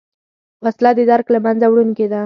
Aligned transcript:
وسله 0.63 0.91
د 0.95 0.99
درک 1.11 1.27
له 1.35 1.39
منځه 1.45 1.65
وړونکې 1.69 2.05
ده 2.11 2.19